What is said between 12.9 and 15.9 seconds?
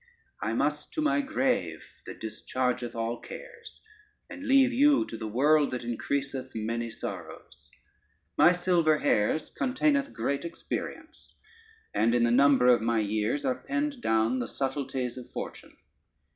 years are penned down the subtleties of fortune.